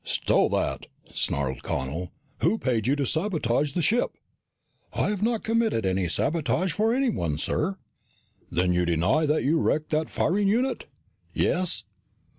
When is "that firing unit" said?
9.91-10.85